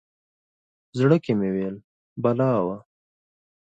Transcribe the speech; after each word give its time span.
زړه 0.99 1.17
کې 1.23 1.31
مې 1.39 1.49
ویل 1.55 1.75
بلا 2.21 2.51
وه. 2.65 2.77